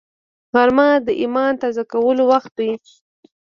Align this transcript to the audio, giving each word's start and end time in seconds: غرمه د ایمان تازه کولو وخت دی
غرمه 0.53 0.89
د 1.07 1.09
ایمان 1.21 1.53
تازه 1.61 1.83
کولو 1.91 2.23
وخت 2.31 2.51
دی 2.59 2.71